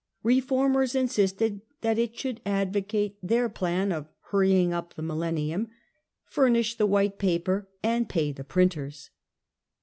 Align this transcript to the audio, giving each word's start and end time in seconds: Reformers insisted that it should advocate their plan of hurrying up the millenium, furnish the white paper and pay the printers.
Reformers 0.23 0.95
insisted 0.95 1.61
that 1.81 1.99
it 1.99 2.17
should 2.17 2.41
advocate 2.43 3.19
their 3.21 3.47
plan 3.49 3.91
of 3.91 4.07
hurrying 4.31 4.73
up 4.73 4.95
the 4.95 5.03
millenium, 5.03 5.67
furnish 6.25 6.73
the 6.75 6.87
white 6.87 7.19
paper 7.19 7.69
and 7.83 8.09
pay 8.09 8.31
the 8.31 8.43
printers. 8.43 9.11